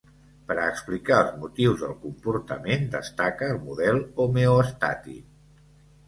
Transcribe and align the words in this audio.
Per 0.51 0.55
a 0.61 0.69
explicar 0.75 1.17
els 1.23 1.33
motius 1.41 1.83
del 1.83 1.91
comportament 2.05 2.87
destaca 2.95 3.49
el 3.55 3.59
model 3.67 4.01
homeostàtic. 4.25 5.69